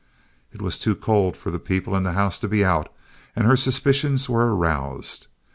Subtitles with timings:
[0.51, 2.91] It was too cold for the people in the house to be out,
[3.35, 5.27] and her suspicions were aroused.